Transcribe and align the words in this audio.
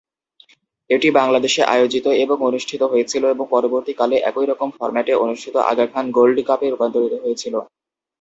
এটি 0.89 1.07
বাংলাদেশে 1.19 1.61
আয়োজিত 1.73 2.05
এবং 2.23 2.37
অনুষ্ঠিত 2.49 2.81
হয়েছিল 2.91 3.23
এবং 3.27 3.45
পরবর্তী 3.49 3.93
কালে 3.95 4.15
একই 4.29 4.45
রকম 4.47 4.69
ফর্ম্যাটে 4.77 5.13
অনুষ্ঠিত 5.23 5.55
আগা 5.71 5.85
খান 5.91 6.05
গোল্ড 6.17 6.37
কাপে 6.47 6.67
রূপান্তরিত 6.67 7.13
হয়েছিল। 7.23 7.55